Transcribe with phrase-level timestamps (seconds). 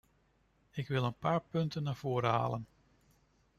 [0.71, 2.67] Ik wil een paar punten naar voren halen.